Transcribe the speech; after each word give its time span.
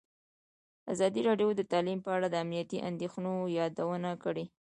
ازادي 0.93 1.21
راډیو 1.29 1.49
د 1.55 1.61
تعلیم 1.71 1.99
په 2.05 2.09
اړه 2.15 2.27
د 2.29 2.35
امنیتي 2.43 2.77
اندېښنو 2.89 3.33
یادونه 3.57 4.09
کړې. 4.23 4.45